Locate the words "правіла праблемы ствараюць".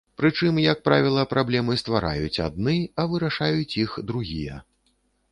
0.87-2.41